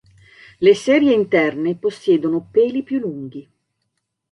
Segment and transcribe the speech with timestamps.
[0.61, 3.47] Le serie interne possiedono peli più lunghi.